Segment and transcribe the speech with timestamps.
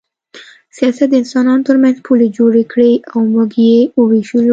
[0.77, 4.49] سیاست د انسانانو ترمنځ پولې جوړې کړې او موږ یې ووېشلو